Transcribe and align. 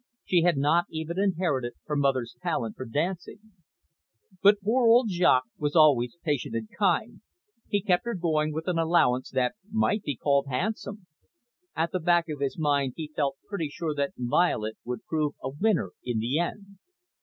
She 0.25 0.41
had 0.41 0.57
not 0.57 0.85
even 0.89 1.19
inherited 1.19 1.73
her 1.85 1.95
mother's 1.95 2.35
talent 2.41 2.75
for 2.75 2.85
dancing. 2.85 3.37
But 4.41 4.59
poor 4.63 4.87
old 4.87 5.09
Jaques 5.11 5.51
was 5.59 5.75
always 5.75 6.17
patient 6.25 6.55
and 6.55 6.67
kind. 6.75 7.21
He 7.67 7.83
kept 7.83 8.05
her 8.05 8.15
going 8.15 8.51
with 8.51 8.67
an 8.67 8.79
allowance 8.79 9.29
that 9.29 9.53
might 9.69 10.01
be 10.01 10.15
called 10.17 10.47
handsome. 10.49 11.05
At 11.75 11.91
the 11.91 11.99
back 11.99 12.29
of 12.29 12.39
his 12.39 12.57
mind 12.57 12.93
he 12.95 13.11
felt 13.15 13.37
pretty 13.47 13.69
sure 13.69 13.93
that 13.93 14.13
Violet 14.17 14.75
would 14.83 15.05
prove 15.05 15.35
a 15.39 15.49
winner 15.51 15.91
in 16.03 16.17
the 16.17 16.39
end. 16.39 16.79